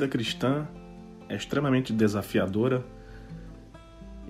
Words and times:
vida 0.00 0.08
cristã 0.08 0.66
é 1.28 1.36
extremamente 1.36 1.92
desafiadora 1.92 2.82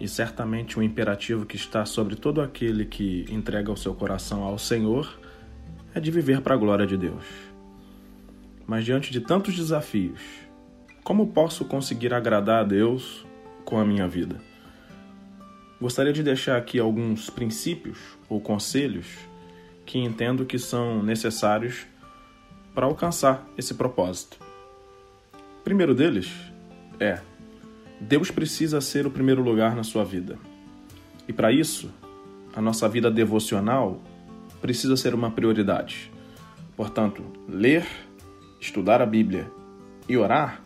e 0.00 0.09
certamente 0.09 0.77
um 0.77 0.82
imperativo 0.82 1.46
que 1.46 1.54
está 1.54 1.86
sobre 1.86 2.16
todo 2.16 2.41
aquele 2.41 2.85
que 2.85 3.25
entrega 3.30 3.71
o 3.71 3.77
seu 3.77 3.95
coração 3.95 4.43
ao 4.43 4.59
Senhor 4.59 5.21
é 5.95 6.00
de 6.00 6.11
viver 6.11 6.41
para 6.41 6.54
a 6.54 6.57
glória 6.57 6.85
de 6.89 6.96
Deus. 6.96 7.25
Mas 8.67 8.85
diante 8.85 9.12
de 9.12 9.21
tantos 9.21 9.54
desafios, 9.54 10.21
como 11.04 11.29
posso 11.29 11.64
conseguir 11.64 12.12
agradar 12.12 12.62
a 12.62 12.66
Deus 12.66 13.25
com 13.64 13.79
a 13.79 13.85
minha 13.85 14.08
vida? 14.08 14.41
Gostaria 15.80 16.13
de 16.13 16.25
deixar 16.25 16.57
aqui 16.57 16.80
alguns 16.80 17.30
princípios 17.30 17.99
ou 18.29 18.41
conselhos 18.41 19.07
que 19.86 20.00
entendo 20.00 20.44
que 20.44 20.58
são 20.58 21.00
necessários 21.00 21.86
para 22.75 22.86
alcançar 22.86 23.49
esse 23.57 23.75
propósito. 23.75 24.50
Primeiro 25.70 25.94
deles 25.94 26.29
é: 26.98 27.20
Deus 28.00 28.29
precisa 28.29 28.80
ser 28.80 29.06
o 29.06 29.10
primeiro 29.10 29.40
lugar 29.40 29.76
na 29.76 29.84
sua 29.84 30.04
vida. 30.04 30.36
E 31.29 31.32
para 31.32 31.52
isso, 31.52 31.94
a 32.52 32.60
nossa 32.60 32.88
vida 32.88 33.08
devocional 33.08 34.02
precisa 34.60 34.96
ser 34.96 35.14
uma 35.14 35.30
prioridade. 35.30 36.10
Portanto, 36.77 37.22
ler, 37.48 37.86
estudar 38.60 39.00
a 39.00 39.06
Bíblia 39.06 39.48
e 40.08 40.16
orar 40.16 40.60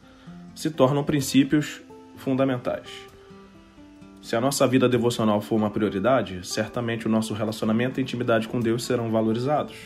se 0.54 0.70
tornam 0.70 1.04
princípios 1.04 1.82
fundamentais. 2.16 2.88
Se 4.22 4.34
a 4.34 4.40
nossa 4.40 4.66
vida 4.66 4.88
devocional 4.88 5.42
for 5.42 5.56
uma 5.56 5.68
prioridade, 5.68 6.40
certamente 6.46 7.06
o 7.06 7.10
nosso 7.10 7.34
relacionamento 7.34 8.00
e 8.00 8.02
intimidade 8.02 8.48
com 8.48 8.58
Deus 8.58 8.82
serão 8.84 9.10
valorizados. 9.10 9.76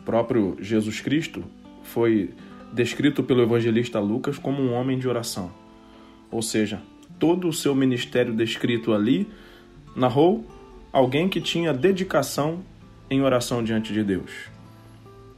O 0.00 0.02
próprio 0.04 0.56
Jesus 0.58 1.02
Cristo 1.02 1.44
foi 1.82 2.32
descrito 2.72 3.22
pelo 3.22 3.42
evangelista 3.42 4.00
Lucas 4.00 4.38
como 4.38 4.62
um 4.62 4.72
homem 4.72 4.98
de 4.98 5.08
oração. 5.08 5.52
Ou 6.30 6.40
seja, 6.40 6.80
todo 7.18 7.46
o 7.46 7.52
seu 7.52 7.74
ministério 7.74 8.34
descrito 8.34 8.92
ali 8.92 9.28
narrou 9.94 10.46
alguém 10.92 11.28
que 11.28 11.40
tinha 11.40 11.72
dedicação 11.72 12.64
em 13.10 13.22
oração 13.22 13.62
diante 13.62 13.92
de 13.92 14.02
Deus. 14.02 14.30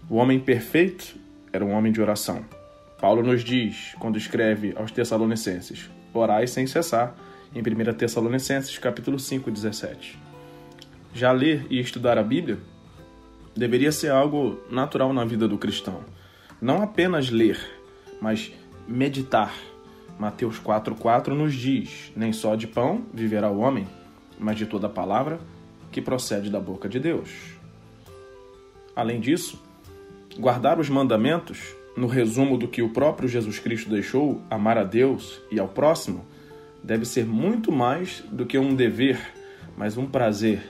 O 0.09 0.17
homem 0.17 0.39
perfeito 0.39 1.17
era 1.53 1.65
um 1.65 1.73
homem 1.73 1.93
de 1.93 2.01
oração. 2.01 2.45
Paulo 3.01 3.23
nos 3.23 3.43
diz, 3.43 3.95
quando 3.99 4.17
escreve 4.17 4.73
aos 4.77 4.91
Tessalonicenses: 4.93 5.91
Orai 6.13 6.47
sem 6.47 6.67
cessar, 6.67 7.17
em 7.55 7.61
1 7.61 7.95
Tessalonicenses, 7.95 8.79
capítulo 8.79 9.19
5, 9.19 9.51
17. 9.51 10.19
Já 11.13 11.33
ler 11.33 11.67
e 11.71 11.81
estudar 11.81 12.19
a 12.19 12.23
Bíblia 12.23 12.59
deveria 13.57 13.93
ser 13.93 14.11
algo 14.11 14.61
natural 14.71 15.13
na 15.13 15.25
vida 15.25 15.47
do 15.47 15.59
cristão. 15.59 16.01
Não 16.65 16.81
apenas 16.81 17.29
ler, 17.29 17.61
mas 18.23 18.51
meditar. 18.89 19.53
Mateus 20.19 20.59
4,4 20.59 21.35
nos 21.35 21.53
diz: 21.53 22.11
Nem 22.17 22.33
só 22.33 22.57
de 22.57 22.67
pão 22.67 23.05
viverá 23.13 23.51
o 23.51 23.59
homem, 23.59 23.87
mas 24.39 24.57
de 24.57 24.65
toda 24.65 24.89
palavra 24.89 25.39
que 25.93 26.01
procede 26.01 26.49
da 26.49 26.59
boca 26.59 26.89
de 26.89 26.99
Deus. 26.99 27.29
Além 28.97 29.21
disso, 29.21 29.63
guardar 30.39 30.81
os 30.81 30.89
mandamentos, 30.89 31.77
no 31.95 32.07
resumo 32.07 32.57
do 32.57 32.67
que 32.67 32.81
o 32.81 32.89
próprio 32.89 33.29
Jesus 33.29 33.59
Cristo 33.59 33.91
deixou, 33.91 34.41
amar 34.51 34.79
a 34.79 34.85
Deus 34.85 35.43
e 35.51 35.61
ao 35.61 35.69
próximo, 35.69 36.25
deve 36.83 37.05
ser 37.05 37.27
muito 37.27 37.71
mais 37.71 38.25
do 38.33 38.47
que 38.47 38.57
um 38.57 38.75
dever, 38.75 39.21
mas 39.77 39.99
um 39.99 40.07
prazer, 40.07 40.63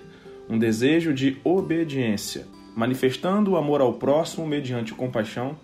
um 0.51 0.59
desejo 0.59 1.15
de 1.15 1.37
obediência, 1.45 2.49
manifestando 2.75 3.53
o 3.53 3.57
amor 3.57 3.81
ao 3.81 3.93
próximo 3.93 4.45
mediante 4.45 4.93
compaixão 4.93 5.57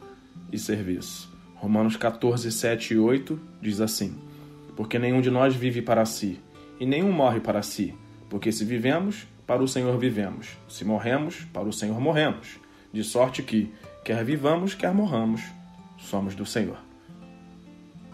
e 0.52 0.58
serviço. 0.58 1.30
Romanos 1.54 1.96
14, 1.96 2.50
7 2.50 2.94
e 2.94 2.98
8 2.98 3.38
diz 3.60 3.80
assim: 3.80 4.16
Porque 4.76 4.98
nenhum 4.98 5.20
de 5.20 5.30
nós 5.30 5.54
vive 5.54 5.82
para 5.82 6.04
si, 6.06 6.40
e 6.78 6.86
nenhum 6.86 7.12
morre 7.12 7.40
para 7.40 7.62
si, 7.62 7.94
porque 8.28 8.50
se 8.50 8.64
vivemos, 8.64 9.26
para 9.46 9.62
o 9.62 9.68
Senhor 9.68 9.98
vivemos, 9.98 10.56
se 10.68 10.84
morremos, 10.84 11.44
para 11.52 11.68
o 11.68 11.72
Senhor 11.72 12.00
morremos, 12.00 12.58
de 12.92 13.02
sorte 13.02 13.42
que, 13.42 13.70
quer 14.04 14.24
vivamos, 14.24 14.74
quer 14.74 14.94
morramos, 14.94 15.42
somos 15.98 16.34
do 16.34 16.46
Senhor. 16.46 16.78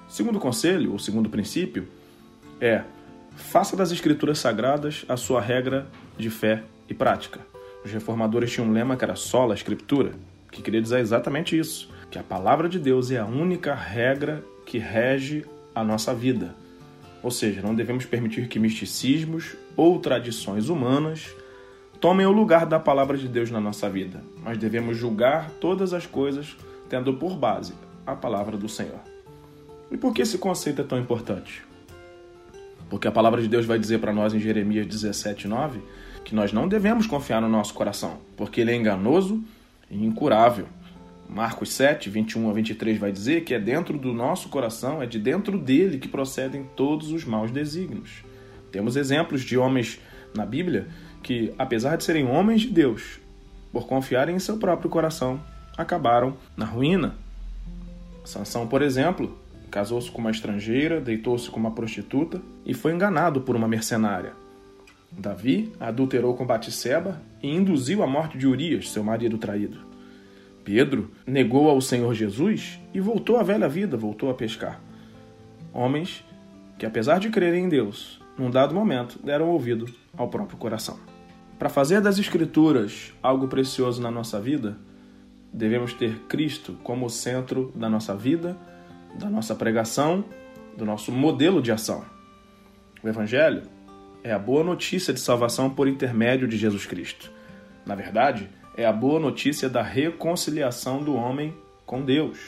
Segundo 0.09 0.41
conselho, 0.41 0.93
ou 0.93 0.99
segundo 0.99 1.29
princípio, 1.29 1.89
é: 2.61 2.83
faça 3.37 3.77
das 3.77 3.93
Escrituras 3.93 4.39
Sagradas 4.39 5.05
a 5.09 5.17
sua 5.17 5.41
regra 5.41 5.87
de 6.17 6.31
fé 6.31 6.65
e 6.89 6.95
prática. 6.95 7.41
Os 7.85 7.93
reformadores 7.93 8.51
tinham 8.51 8.69
um 8.69 8.73
lema 8.73 8.97
que 8.97 9.05
era 9.05 9.15
sola 9.15 9.55
a 9.55 9.57
Escritura, 9.57 10.13
que 10.51 10.63
queria 10.63 10.81
dizer 10.81 11.01
exatamente 11.01 11.59
isso: 11.59 11.91
que 12.11 12.19
a 12.19 12.23
palavra 12.23 12.69
de 12.69 12.79
Deus 12.79 13.11
é 13.11 13.19
a 13.19 13.27
única 13.27 13.75
regra 13.75 14.45
que 14.65 14.79
rege 14.79 15.45
a 15.75 15.85
nossa 15.85 16.15
vida. 16.15 16.55
Ou 17.23 17.31
seja, 17.31 17.63
não 17.63 17.75
devemos 17.75 18.05
permitir 18.05 18.49
que 18.49 18.59
misticismos 18.59 19.57
ou 19.77 19.99
tradições 19.99 20.69
humanas 20.69 21.35
tomem 22.01 22.27
o 22.27 22.33
lugar 22.33 22.67
da 22.67 22.79
palavra 22.79 23.17
de 23.17 23.27
Deus 23.27 23.51
na 23.51 23.61
nossa 23.61 23.89
vida, 23.89 24.23
mas 24.43 24.59
devemos 24.59 24.97
julgar 24.97 25.51
todas 25.61 25.93
as 25.93 26.07
coisas 26.07 26.57
tendo 26.89 27.15
por 27.15 27.37
base 27.37 27.75
a 28.07 28.15
palavra 28.15 28.57
do 28.57 28.69
Senhor. 28.69 29.01
E 29.91 29.97
por 29.97 30.15
que 30.15 30.23
esse 30.23 30.39
conceito 30.39 30.83
é 30.83 30.85
tão 30.85 30.99
importante? 30.99 31.63
Porque 32.89 33.09
a 33.09 33.13
palavra 33.13 33.43
de 33.43 33.49
Deus 33.49 33.67
vai 33.67 33.79
dizer 33.79 33.99
para 33.99 34.13
nós 34.13 34.33
em 34.33 34.39
Jeremias 34.39 34.87
17:9 34.87 35.81
que 36.25 36.35
nós 36.35 36.53
não 36.53 36.69
devemos 36.69 37.07
confiar 37.07 37.41
no 37.41 37.49
nosso 37.49 37.75
coração, 37.75 38.19
porque 38.37 38.61
ele 38.61 38.73
é 38.73 38.77
enganoso 38.77 39.43
e 39.91 40.05
incurável. 40.05 40.67
Marcos 41.29 41.73
7, 41.73 42.09
21 42.09 42.49
a 42.49 42.53
23 42.53 42.99
vai 42.99 43.13
dizer 43.13 43.45
que 43.45 43.55
é 43.55 43.59
dentro 43.59 43.99
do 43.99 44.13
nosso 44.13 44.49
coração, 44.49 45.03
é 45.03 45.07
de 45.07 45.19
dentro 45.19 45.59
dele 45.59 45.99
que 45.99 46.09
procedem 46.09 46.65
todos 46.77 47.11
os 47.11 47.25
maus 47.25 47.51
desígnios. 47.51 48.25
Temos 48.71 48.97
exemplos 48.97 49.43
de 49.43 49.57
homens 49.59 50.01
na 50.35 50.47
Bíblia 50.47 50.87
que, 51.23 51.53
apesar 51.59 51.97
de 51.97 52.05
serem 52.05 52.27
homens 52.27 52.63
de 52.63 52.69
Deus, 52.69 53.19
por 53.73 53.87
confiarem 53.87 54.37
em 54.37 54.39
seu 54.39 54.57
próprio 54.57 54.89
coração, 54.89 55.41
acabaram 55.77 56.37
na 56.57 56.65
ruína. 56.65 57.15
Sansão, 58.25 58.67
por 58.67 58.83
exemplo, 58.83 59.37
casou-se 59.71 60.11
com 60.11 60.21
uma 60.21 60.31
estrangeira, 60.31 61.01
deitou-se 61.01 61.51
com 61.51 61.59
uma 61.59 61.73
prostituta 61.73 62.41
e 62.65 62.73
foi 62.73 62.93
enganado 62.93 63.41
por 63.41 63.57
uma 63.57 63.69
mercenária. 63.69 64.33
Davi 65.11 65.73
adulterou 65.81 66.35
com 66.35 66.47
Batseba 66.47 67.21
e 67.43 67.49
induziu 67.49 68.03
a 68.03 68.07
morte 68.07 68.37
de 68.37 68.47
Urias, 68.47 68.91
seu 68.91 69.03
marido 69.03 69.39
traído. 69.39 69.96
Pedro 70.67 71.13
negou 71.25 71.71
ao 71.71 71.81
Senhor 71.81 72.13
Jesus 72.13 72.81
e 72.93 72.99
voltou 72.99 73.37
à 73.37 73.45
velha 73.45 73.69
vida, 73.69 73.97
voltou 73.97 74.29
a 74.31 74.35
pescar. 74.35 74.81
Homens 75.73 76.25
que, 76.77 76.85
apesar 76.85 77.21
de 77.21 77.31
crerem 77.31 77.67
em 77.67 77.69
Deus, 77.69 78.21
num 78.37 78.51
dado 78.51 78.75
momento 78.75 79.17
deram 79.23 79.49
ouvido 79.49 79.87
ao 80.17 80.29
próprio 80.29 80.59
coração. 80.59 80.99
Para 81.57 81.69
fazer 81.69 82.01
das 82.01 82.19
Escrituras 82.19 83.15
algo 83.23 83.47
precioso 83.47 84.03
na 84.03 84.11
nossa 84.11 84.41
vida, 84.41 84.77
devemos 85.53 85.93
ter 85.93 86.19
Cristo 86.23 86.77
como 86.83 87.09
centro 87.09 87.73
da 87.73 87.89
nossa 87.89 88.17
vida, 88.17 88.57
da 89.21 89.31
nossa 89.31 89.55
pregação, 89.55 90.25
do 90.77 90.85
nosso 90.85 91.13
modelo 91.13 91.63
de 91.63 91.71
ação. 91.71 92.05
O 93.05 93.09
Evangelho 93.09 93.63
é 94.25 94.33
a 94.33 94.39
boa 94.39 94.65
notícia 94.65 95.15
de 95.15 95.21
salvação 95.21 95.71
por 95.71 95.87
intermédio 95.87 96.49
de 96.49 96.57
Jesus 96.57 96.87
Cristo. 96.87 97.31
Na 97.87 97.95
verdade, 97.95 98.49
é 98.77 98.85
a 98.85 98.93
boa 98.93 99.19
notícia 99.19 99.69
da 99.69 99.83
reconciliação 99.83 101.03
do 101.03 101.15
homem 101.15 101.55
com 101.87 102.03
Deus. 102.03 102.39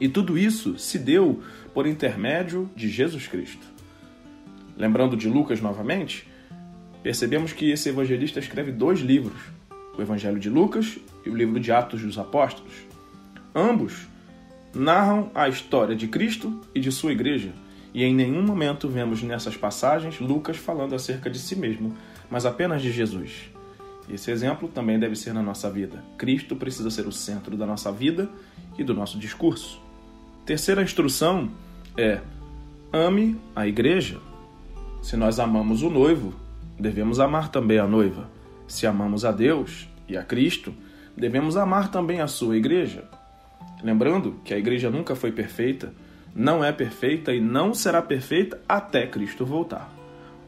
E 0.00 0.08
tudo 0.08 0.38
isso 0.38 0.78
se 0.78 0.98
deu 0.98 1.42
por 1.74 1.86
intermédio 1.86 2.70
de 2.74 2.88
Jesus 2.88 3.26
Cristo. 3.26 3.66
Lembrando 4.76 5.16
de 5.16 5.28
Lucas 5.28 5.60
novamente, 5.60 6.26
percebemos 7.02 7.52
que 7.52 7.70
esse 7.70 7.90
evangelista 7.90 8.40
escreve 8.40 8.72
dois 8.72 9.00
livros, 9.00 9.38
o 9.96 10.02
Evangelho 10.02 10.40
de 10.40 10.48
Lucas 10.48 10.98
e 11.24 11.30
o 11.30 11.36
livro 11.36 11.60
de 11.60 11.70
Atos 11.70 12.02
dos 12.02 12.18
Apóstolos. 12.18 12.72
Ambos 13.54 14.08
narram 14.74 15.30
a 15.34 15.48
história 15.48 15.94
de 15.94 16.08
Cristo 16.08 16.60
e 16.74 16.80
de 16.80 16.90
sua 16.90 17.12
igreja, 17.12 17.52
e 17.92 18.02
em 18.02 18.12
nenhum 18.12 18.42
momento 18.42 18.88
vemos 18.88 19.22
nessas 19.22 19.56
passagens 19.56 20.18
Lucas 20.18 20.56
falando 20.56 20.94
acerca 20.94 21.30
de 21.30 21.38
si 21.38 21.54
mesmo, 21.54 21.96
mas 22.28 22.44
apenas 22.44 22.82
de 22.82 22.90
Jesus. 22.90 23.54
Esse 24.08 24.30
exemplo 24.30 24.68
também 24.68 24.98
deve 24.98 25.16
ser 25.16 25.32
na 25.32 25.42
nossa 25.42 25.70
vida. 25.70 26.04
Cristo 26.18 26.54
precisa 26.56 26.90
ser 26.90 27.06
o 27.06 27.12
centro 27.12 27.56
da 27.56 27.66
nossa 27.66 27.90
vida 27.90 28.28
e 28.78 28.84
do 28.84 28.94
nosso 28.94 29.18
discurso. 29.18 29.80
Terceira 30.44 30.82
instrução 30.82 31.50
é: 31.96 32.20
ame 32.92 33.40
a 33.56 33.66
igreja. 33.66 34.20
Se 35.02 35.16
nós 35.16 35.38
amamos 35.38 35.82
o 35.82 35.90
noivo, 35.90 36.34
devemos 36.78 37.20
amar 37.20 37.48
também 37.48 37.78
a 37.78 37.86
noiva. 37.86 38.28
Se 38.66 38.86
amamos 38.86 39.24
a 39.24 39.32
Deus 39.32 39.88
e 40.08 40.16
a 40.16 40.22
Cristo, 40.22 40.74
devemos 41.16 41.56
amar 41.56 41.90
também 41.90 42.20
a 42.20 42.26
sua 42.26 42.56
igreja. 42.56 43.04
Lembrando 43.82 44.40
que 44.44 44.54
a 44.54 44.58
igreja 44.58 44.90
nunca 44.90 45.14
foi 45.14 45.30
perfeita, 45.30 45.92
não 46.34 46.64
é 46.64 46.72
perfeita 46.72 47.34
e 47.34 47.40
não 47.40 47.74
será 47.74 48.00
perfeita 48.00 48.60
até 48.68 49.06
Cristo 49.06 49.44
voltar. 49.44 49.92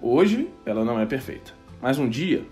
Hoje 0.00 0.48
ela 0.64 0.84
não 0.84 0.98
é 0.98 1.06
perfeita, 1.06 1.52
mas 1.80 1.98
um 1.98 2.08
dia 2.08 2.44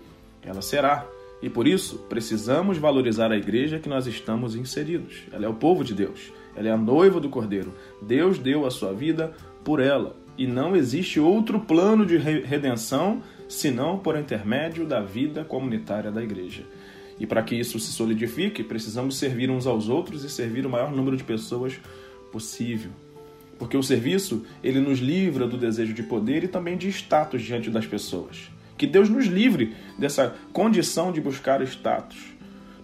ela 0.45 0.61
será. 0.61 1.07
E 1.41 1.49
por 1.49 1.67
isso 1.67 1.99
precisamos 2.09 2.77
valorizar 2.77 3.31
a 3.31 3.37
igreja 3.37 3.79
que 3.79 3.89
nós 3.89 4.07
estamos 4.07 4.55
inseridos. 4.55 5.23
Ela 5.31 5.45
é 5.45 5.49
o 5.49 5.53
povo 5.53 5.83
de 5.83 5.93
Deus, 5.93 6.31
Ela 6.55 6.69
é 6.69 6.71
a 6.71 6.77
noiva 6.77 7.19
do 7.19 7.29
Cordeiro. 7.29 7.73
Deus 8.01 8.39
deu 8.39 8.65
a 8.65 8.71
sua 8.71 8.93
vida 8.93 9.33
por 9.63 9.79
ela. 9.79 10.15
E 10.37 10.47
não 10.47 10.75
existe 10.75 11.19
outro 11.19 11.59
plano 11.59 12.05
de 12.05 12.17
redenção 12.17 13.21
senão 13.47 13.97
por 13.97 14.17
intermédio 14.17 14.85
da 14.85 15.01
vida 15.01 15.43
comunitária 15.43 16.11
da 16.11 16.23
igreja. 16.23 16.63
E 17.19 17.25
para 17.25 17.43
que 17.43 17.55
isso 17.55 17.79
se 17.79 17.91
solidifique, 17.91 18.63
precisamos 18.63 19.17
servir 19.17 19.49
uns 19.49 19.65
aos 19.65 19.87
outros 19.87 20.23
e 20.23 20.29
servir 20.29 20.65
o 20.65 20.69
maior 20.69 20.91
número 20.91 21.15
de 21.15 21.23
pessoas 21.23 21.79
possível. 22.31 22.91
Porque 23.57 23.77
o 23.77 23.83
serviço, 23.83 24.45
ele 24.61 24.81
nos 24.81 24.99
livra 24.99 25.47
do 25.47 25.57
desejo 25.57 25.93
de 25.93 26.03
poder 26.03 26.43
e 26.43 26.47
também 26.47 26.75
de 26.75 26.89
status 26.89 27.41
diante 27.41 27.69
das 27.69 27.85
pessoas. 27.85 28.49
Que 28.77 28.85
Deus 28.85 29.09
nos 29.09 29.25
livre 29.25 29.75
dessa 29.97 30.35
condição 30.51 31.11
de 31.11 31.21
buscar 31.21 31.61
status. 31.61 32.17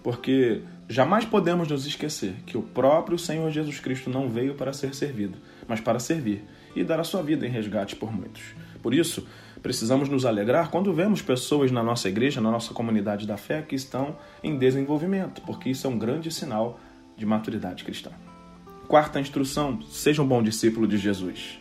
Porque 0.04 0.62
jamais 0.88 1.26
podemos 1.26 1.68
nos 1.68 1.86
esquecer 1.86 2.36
que 2.46 2.58
o 2.58 2.62
próprio 2.62 3.20
Senhor 3.20 3.50
Jesus 3.52 3.80
Cristo 3.80 4.10
não 4.10 4.30
veio 4.30 4.56
para 4.56 4.74
ser 4.74 4.96
servido, 4.96 5.38
mas 5.68 5.80
para 5.80 6.00
servir 6.00 6.44
e 6.76 6.84
dar 6.84 7.00
a 7.00 7.04
sua 7.04 7.22
vida 7.22 7.46
em 7.46 7.50
resgate 7.50 7.96
por 7.96 8.12
muitos. 8.12 8.42
Por 8.82 8.94
isso, 8.94 9.28
precisamos 9.62 10.10
nos 10.10 10.26
alegrar 10.26 10.70
quando 10.70 10.94
vemos 10.94 11.22
pessoas 11.22 11.72
na 11.72 11.84
nossa 11.84 12.10
igreja, 12.10 12.42
na 12.42 12.50
nossa 12.50 12.74
comunidade 12.74 13.28
da 13.28 13.38
fé, 13.38 13.62
que 13.62 13.76
estão 13.76 14.16
em 14.42 14.58
desenvolvimento, 14.58 15.42
porque 15.42 15.70
isso 15.70 15.86
é 15.86 15.90
um 15.90 15.98
grande 16.00 16.32
sinal 16.32 16.80
de 17.16 17.26
maturidade 17.26 17.84
cristã. 17.84 18.12
Quarta 18.88 19.20
instrução: 19.20 19.82
seja 19.84 20.22
um 20.22 20.28
bom 20.28 20.42
discípulo 20.42 20.88
de 20.88 20.98
Jesus. 20.98 21.60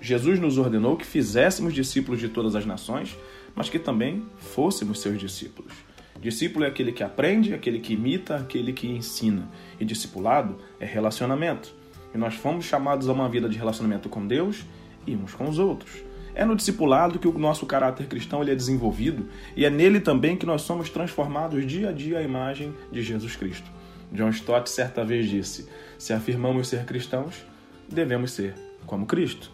Jesus 0.00 0.38
nos 0.38 0.58
ordenou 0.58 0.96
que 0.96 1.06
fizéssemos 1.06 1.72
discípulos 1.72 2.20
de 2.20 2.28
todas 2.28 2.54
as 2.54 2.66
nações, 2.66 3.16
mas 3.54 3.68
que 3.68 3.78
também 3.78 4.24
fôssemos 4.36 5.00
seus 5.00 5.18
discípulos. 5.18 5.72
Discípulo 6.20 6.64
é 6.64 6.68
aquele 6.68 6.92
que 6.92 7.02
aprende, 7.02 7.52
aquele 7.52 7.80
que 7.80 7.92
imita, 7.92 8.36
aquele 8.36 8.72
que 8.72 8.86
ensina. 8.86 9.48
E 9.78 9.84
discipulado 9.84 10.58
é 10.80 10.86
relacionamento. 10.86 11.74
E 12.14 12.18
nós 12.18 12.34
fomos 12.34 12.64
chamados 12.64 13.08
a 13.08 13.12
uma 13.12 13.28
vida 13.28 13.48
de 13.48 13.58
relacionamento 13.58 14.08
com 14.08 14.26
Deus 14.26 14.64
e 15.06 15.14
uns 15.14 15.34
com 15.34 15.48
os 15.48 15.58
outros. 15.58 16.02
É 16.34 16.44
no 16.44 16.56
discipulado 16.56 17.18
que 17.18 17.28
o 17.28 17.38
nosso 17.38 17.66
caráter 17.66 18.06
cristão 18.06 18.42
ele 18.42 18.50
é 18.50 18.56
desenvolvido 18.56 19.28
e 19.56 19.64
é 19.64 19.70
nele 19.70 20.00
também 20.00 20.36
que 20.36 20.46
nós 20.46 20.62
somos 20.62 20.90
transformados 20.90 21.64
dia 21.66 21.90
a 21.90 21.92
dia 21.92 22.18
à 22.18 22.22
imagem 22.22 22.74
de 22.90 23.02
Jesus 23.02 23.36
Cristo. 23.36 23.70
John 24.10 24.30
Stott 24.30 24.68
certa 24.70 25.04
vez 25.04 25.28
disse: 25.28 25.68
Se 25.98 26.12
afirmamos 26.12 26.68
ser 26.68 26.84
cristãos, 26.84 27.44
devemos 27.88 28.32
ser 28.32 28.54
como 28.86 29.06
Cristo. 29.06 29.50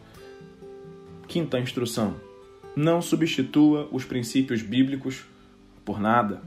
Quinta 1.27 1.59
instrução: 1.59 2.15
não 2.75 3.03
substitua 3.03 3.89
os 3.91 4.05
princípios 4.05 4.63
bíblicos 4.63 5.25
por 5.85 6.01
nada. 6.01 6.43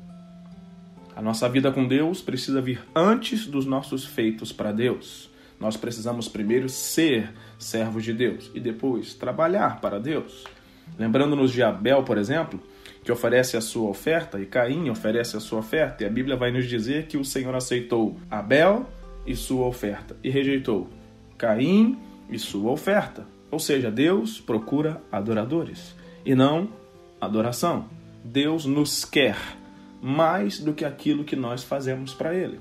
A 1.15 1.21
nossa 1.21 1.47
vida 1.47 1.71
com 1.71 1.87
Deus 1.87 2.21
precisa 2.21 2.61
vir 2.61 2.81
antes 2.95 3.45
dos 3.45 3.65
nossos 3.65 4.05
feitos 4.05 4.51
para 4.51 4.71
Deus. 4.71 5.29
Nós 5.59 5.77
precisamos 5.77 6.27
primeiro 6.27 6.67
ser 6.67 7.31
servos 7.59 8.03
de 8.03 8.13
Deus 8.13 8.49
e 8.53 8.59
depois 8.59 9.13
trabalhar 9.13 9.79
para 9.79 9.99
Deus. 9.99 10.43
Lembrando-nos 10.97 11.51
de 11.51 11.61
Abel, 11.61 12.03
por 12.03 12.17
exemplo, 12.17 12.59
que 13.03 13.11
oferece 13.11 13.55
a 13.55 13.61
sua 13.61 13.89
oferta 13.89 14.39
e 14.39 14.45
Caim 14.45 14.89
oferece 14.89 15.37
a 15.37 15.39
sua 15.39 15.59
oferta, 15.59 16.03
e 16.03 16.07
a 16.07 16.09
Bíblia 16.09 16.35
vai 16.35 16.51
nos 16.51 16.67
dizer 16.67 17.05
que 17.07 17.17
o 17.17 17.25
Senhor 17.25 17.53
aceitou 17.53 18.17
Abel 18.29 18.89
e 19.25 19.35
sua 19.35 19.67
oferta 19.67 20.17
e 20.23 20.29
rejeitou 20.29 20.89
Caim 21.37 21.97
e 22.29 22.39
sua 22.39 22.71
oferta. 22.71 23.25
Ou 23.51 23.59
seja, 23.59 23.91
Deus 23.91 24.41
procura 24.41 25.01
adoradores 25.11 25.95
e 26.25 26.35
não 26.35 26.69
adoração. 27.19 27.85
Deus 28.23 28.65
nos 28.65 29.05
quer 29.05 29.37
mais 30.01 30.59
do 30.59 30.73
que 30.73 30.85
aquilo 30.85 31.23
que 31.23 31.35
nós 31.35 31.63
fazemos 31.63 32.13
para 32.13 32.35
Ele. 32.35 32.59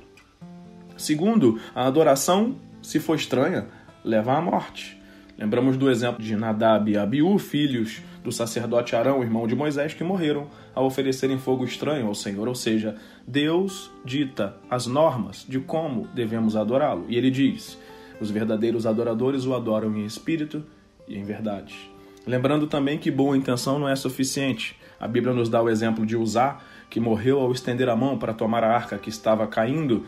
Segundo, 0.97 1.61
a 1.75 1.87
adoração 1.87 2.57
se 2.83 2.99
for 2.99 3.15
estranha, 3.15 3.67
leva 4.05 4.37
à 4.37 4.41
morte. 4.41 5.01
Lembramos 5.39 5.77
do 5.77 5.91
exemplo 5.91 6.23
de 6.23 6.37
Nadab 6.37 6.91
e 6.91 6.99
Abiú, 6.99 7.39
filhos 7.39 8.03
do 8.23 8.31
sacerdote 8.31 8.95
Arão, 8.95 9.23
irmão 9.23 9.47
de 9.47 9.55
Moisés, 9.55 9.95
que 9.95 10.05
morreram 10.05 10.49
ao 10.75 10.85
oferecerem 10.85 11.39
fogo 11.39 11.65
estranho 11.65 12.07
ao 12.07 12.15
Senhor. 12.15 12.47
Ou 12.47 12.55
seja, 12.55 12.97
Deus 13.27 13.91
dita 14.05 14.57
as 14.69 14.87
normas 14.87 15.47
de 15.49 15.61
como 15.61 16.07
devemos 16.09 16.57
adorá-lo. 16.57 17.07
E 17.09 17.17
ele 17.17 17.31
diz: 17.31 17.79
os 18.21 18.31
verdadeiros 18.31 18.85
adoradores 18.85 19.47
o 19.47 19.55
adoram 19.55 19.97
em 19.97 20.05
espírito 20.05 20.65
e 21.09 21.17
em 21.17 21.25
verdade. 21.25 21.92
Lembrando 22.27 22.67
também 22.67 22.99
que 22.99 23.11
boa 23.11 23.37
intenção 23.37 23.79
não 23.79 23.89
é 23.89 23.97
suficiente. 23.97 24.77
A 25.01 25.09
Bíblia 25.09 25.35
nos 25.35 25.49
dá 25.49 25.61
o 25.61 25.69
exemplo 25.69 26.07
de 26.07 26.17
Uzá, 26.17 26.59
que 26.89 27.01
morreu 27.01 27.41
ao 27.41 27.51
estender 27.51 27.89
a 27.89 27.97
mão 27.97 28.19
para 28.19 28.33
tomar 28.35 28.63
a 28.63 28.73
arca 28.75 28.99
que 28.99 29.09
estava 29.09 29.47
caindo 29.47 30.05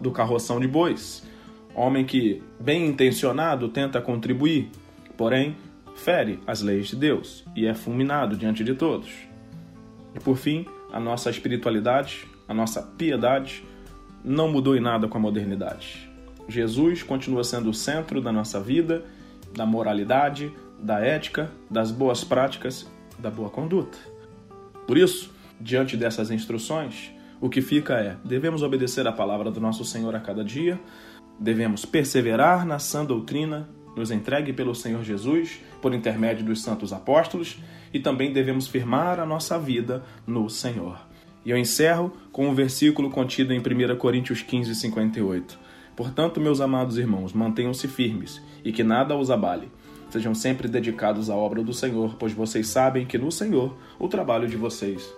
do 0.00 0.10
carroção 0.10 0.58
de 0.58 0.66
bois. 0.66 1.22
Homem 1.74 2.04
que, 2.04 2.42
bem 2.58 2.86
intencionado, 2.86 3.68
tenta 3.68 4.00
contribuir, 4.00 4.70
porém 5.16 5.56
fere 5.94 6.40
as 6.46 6.62
leis 6.62 6.88
de 6.88 6.96
Deus 6.96 7.44
e 7.54 7.66
é 7.66 7.74
fulminado 7.74 8.36
diante 8.36 8.64
de 8.64 8.74
todos. 8.74 9.10
E 10.14 10.20
por 10.20 10.36
fim, 10.36 10.66
a 10.92 10.98
nossa 10.98 11.30
espiritualidade, 11.30 12.26
a 12.48 12.52
nossa 12.52 12.82
piedade 12.82 13.64
não 14.24 14.50
mudou 14.50 14.76
em 14.76 14.80
nada 14.80 15.06
com 15.06 15.18
a 15.18 15.20
modernidade. 15.20 16.10
Jesus 16.48 17.02
continua 17.02 17.44
sendo 17.44 17.70
o 17.70 17.74
centro 17.74 18.20
da 18.20 18.32
nossa 18.32 18.60
vida, 18.60 19.04
da 19.54 19.64
moralidade, 19.64 20.52
da 20.82 21.00
ética, 21.00 21.50
das 21.70 21.90
boas 21.90 22.24
práticas, 22.24 22.90
da 23.18 23.30
boa 23.30 23.48
conduta. 23.48 23.96
Por 24.86 24.98
isso, 24.98 25.32
diante 25.60 25.96
dessas 25.96 26.30
instruções, 26.30 27.12
o 27.40 27.48
que 27.48 27.62
fica 27.62 27.94
é: 27.94 28.16
devemos 28.24 28.62
obedecer 28.62 29.06
a 29.06 29.12
palavra 29.12 29.50
do 29.50 29.60
nosso 29.60 29.84
Senhor 29.84 30.14
a 30.14 30.20
cada 30.20 30.44
dia, 30.44 30.78
Devemos 31.42 31.84
perseverar 31.84 32.64
na 32.64 32.78
sã 32.78 33.04
doutrina 33.04 33.68
nos 33.96 34.10
entregue 34.10 34.52
pelo 34.52 34.74
Senhor 34.74 35.02
Jesus 35.02 35.60
por 35.82 35.92
intermédio 35.92 36.44
dos 36.44 36.62
santos 36.62 36.92
apóstolos 36.92 37.58
e 37.92 37.98
também 37.98 38.32
devemos 38.32 38.68
firmar 38.68 39.20
a 39.20 39.26
nossa 39.26 39.58
vida 39.58 40.04
no 40.26 40.48
Senhor. 40.48 40.98
E 41.44 41.50
eu 41.50 41.58
encerro 41.58 42.12
com 42.30 42.48
um 42.48 42.54
versículo 42.54 43.10
contido 43.10 43.52
em 43.52 43.58
1 43.58 43.96
Coríntios 43.98 44.40
15, 44.40 44.74
58. 44.76 45.58
Portanto, 45.96 46.40
meus 46.40 46.60
amados 46.60 46.96
irmãos, 46.96 47.32
mantenham-se 47.32 47.88
firmes 47.88 48.40
e 48.64 48.72
que 48.72 48.84
nada 48.84 49.16
os 49.16 49.30
abale. 49.30 49.68
Sejam 50.12 50.34
sempre 50.34 50.68
dedicados 50.68 51.30
à 51.30 51.34
obra 51.34 51.62
do 51.62 51.72
Senhor, 51.72 52.16
pois 52.18 52.34
vocês 52.34 52.66
sabem 52.66 53.06
que 53.06 53.16
no 53.16 53.32
Senhor 53.32 53.74
o 53.98 54.08
trabalho 54.08 54.46
de 54.46 54.58
vocês 54.58 55.10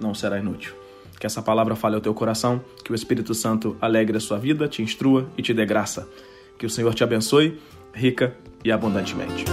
não 0.00 0.12
será 0.12 0.40
inútil. 0.40 0.74
Que 1.20 1.26
essa 1.26 1.40
palavra 1.40 1.76
fale 1.76 1.94
ao 1.94 2.00
teu 2.00 2.12
coração, 2.12 2.60
que 2.84 2.90
o 2.90 2.94
Espírito 2.94 3.32
Santo 3.32 3.76
alegre 3.80 4.16
a 4.16 4.20
sua 4.20 4.38
vida, 4.38 4.66
te 4.66 4.82
instrua 4.82 5.30
e 5.38 5.42
te 5.42 5.54
dê 5.54 5.64
graça. 5.64 6.08
Que 6.58 6.66
o 6.66 6.70
Senhor 6.70 6.92
te 6.94 7.04
abençoe, 7.04 7.60
rica 7.94 8.36
e 8.64 8.72
abundantemente. 8.72 9.44